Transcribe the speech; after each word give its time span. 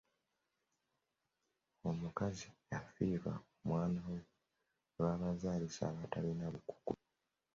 Omukazi 1.89 2.47
yafiirwa 2.71 3.33
omwana 3.61 4.01
we 4.11 4.21
olw'abazaalisa 4.95 5.81
abatalina 5.91 6.45
bukugu. 6.53 6.93